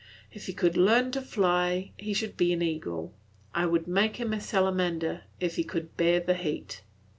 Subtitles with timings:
[0.33, 3.13] If he could learn to fly, he should be an eagle;
[3.53, 6.81] I would make him a salamander, if he could bear the heat.